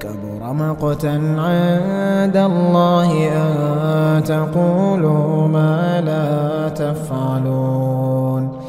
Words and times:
كبر 0.01 0.53
مقتا 0.53 1.21
عند 1.39 2.37
الله 2.37 3.29
أن 3.29 4.25
تقولوا 4.25 5.49
ما 5.49 6.01
لا 6.01 6.69
تفعلون. 6.69 8.63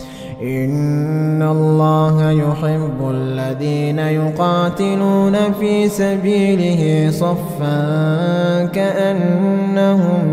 إن 0.44 1.42
الله 1.42 2.32
يحب 2.32 3.10
الذين 3.10 4.00
يقاتلون 4.00 5.54
في 5.60 5.90
سبيله 5.90 7.12
صفا 7.12 8.66
كأنهم 8.66 10.33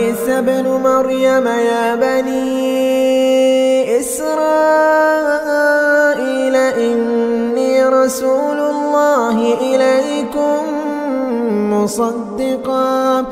عيسى 0.00 0.38
ابن 0.38 0.66
مريم 0.68 1.46
يا 1.46 1.94
بني 1.94 2.50
إسرائيل 4.00 4.76
إني 6.56 7.84
رسول 7.84 8.58
الله 8.58 9.54
إليكم 9.60 10.62
مصدقا 11.72 13.24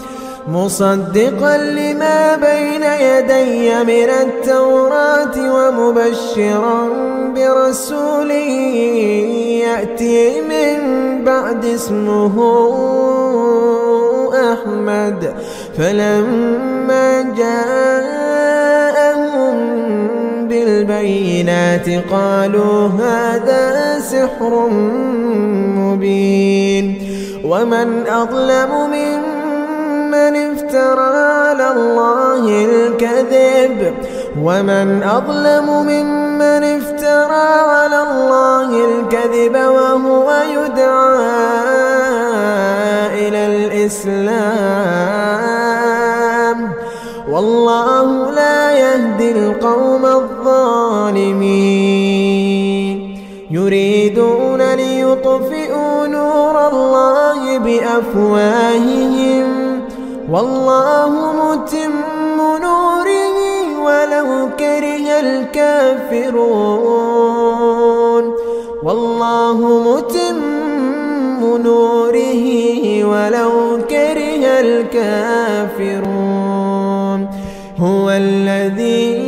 مصدقا 0.48 1.56
لما 1.56 2.36
بين 2.36 2.82
يدي 2.82 3.84
من 3.84 4.10
التوراة 4.10 5.36
ومبشرا 5.54 6.88
برسول 7.34 8.30
يأتي 9.64 10.40
من 10.40 10.78
بعد 11.24 11.64
اسمه 11.64 12.34
أحمد. 14.52 15.34
فلما 15.78 17.22
جاءهم 17.36 18.58
بالبينات 20.48 21.88
قالوا 22.10 22.88
هذا 22.88 23.98
سحر 24.00 24.68
مبين 25.78 27.08
ومن 27.44 28.06
أظلم 28.06 28.70
ممن 28.90 30.36
افترى 30.36 31.16
على 31.16 31.70
الله 31.70 32.64
الكذب 32.64 33.94
ومن 34.42 35.02
أظلم 35.02 35.86
ممن 35.86 36.64
افترى 36.64 37.48
على 37.70 38.02
الله 38.02 38.84
الكذب 38.84 39.54
وهو 39.54 40.32
يدعى 40.54 41.28
إلى 43.28 43.46
الإسلام 43.46 44.57
يريدون 53.50 54.74
ليطفئوا 54.74 56.06
نور 56.06 56.68
الله 56.68 57.58
بأفواههم. 57.58 59.46
والله 60.30 61.12
متم 61.32 62.36
نوره 62.62 63.38
ولو 63.84 64.48
كره 64.58 65.20
الكافرون. 65.20 66.64
والله 68.82 69.58
متم 69.88 70.38
نوره 71.56 72.44
ولو 73.04 73.52
كره 73.90 74.44
الكافرون. 74.60 76.18
هو 77.80 78.10
الذي 78.10 79.27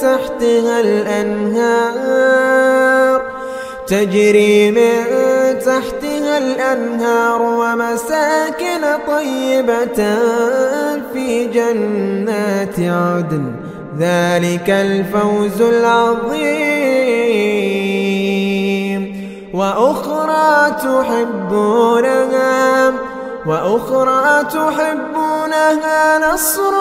تحتها 0.00 0.80
الأنهار. 0.80 2.38
تجري 3.86 4.70
من 4.70 5.04
تحتها 5.58 6.38
الأنهار 6.38 7.42
ومساكن 7.42 8.82
طيبة 9.06 10.16
في 11.12 11.46
جنات 11.46 12.80
عدن. 12.80 13.52
ذلك 13.98 14.70
الفوز 14.70 15.60
العظيم. 15.60 16.98
وأخرى 19.54 20.70
تحبونها 20.70 22.58
وأخرى 23.46 24.44
تحبونها 24.44 26.32
نصر 26.32 26.72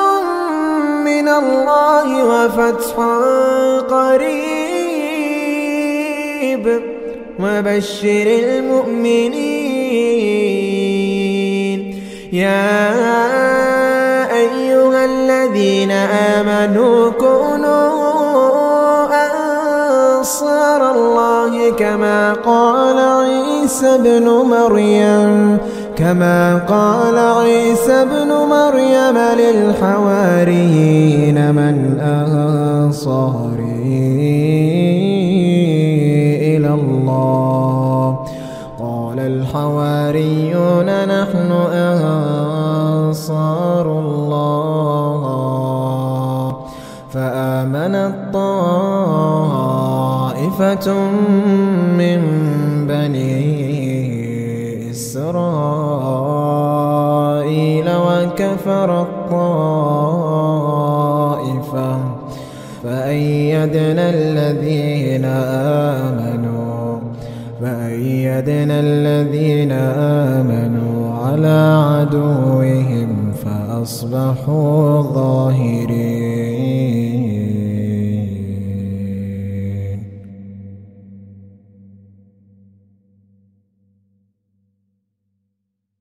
من 1.08 1.28
الله 1.28 2.10
وفتح 2.32 2.96
قريب. 3.96 4.58
وبشر 7.40 8.28
المؤمنين. 8.44 9.40
يا 12.34 12.92
أيها 14.44 15.02
الذين 15.06 15.92
آمنوا 16.36 17.12
كونوا 17.12 17.88
أنصار 20.18 20.82
الله 20.92 21.54
كما 21.70 22.34
قال 22.34 22.98
عيسى 23.00 23.96
ابن 23.96 24.28
مريم. 24.30 25.58
كما 25.98 26.62
قال 26.70 27.18
عيسى 27.18 27.94
ابن 27.94 28.30
مريم 28.56 29.18
للحواريين. 29.18 30.87
أنصاري 32.00 33.78
إلى 36.58 36.74
الله. 36.74 38.20
قال 38.80 39.20
الحواريون 39.20 40.86
نحن 40.86 41.52
أنصار 43.12 43.86
الله. 44.00 44.48
فآمنت 47.14 48.16
طائفة 48.34 49.28
من 51.98 52.22
بني 52.88 53.38
إسرائيل 54.92 55.48
وكفر 57.90 59.02
الطائفة 59.02 59.87
فأيدنا 63.58 64.10
الذين 64.10 65.26
آمنوا 65.26 67.00
فأيدنا 67.62 68.80
الذين 68.80 69.72
آمنوا 70.32 71.16
على 71.16 71.60
عدوهم 71.90 73.32
فأصبحوا 73.44 75.02
ظاهرين. 75.02 76.27